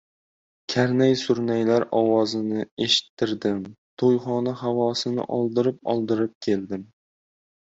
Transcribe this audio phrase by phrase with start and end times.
[0.73, 3.59] Karnay-surnaylar ovozini eshittirdim,
[4.03, 6.91] to‘yxona havosini oldirib-oldirib keldim.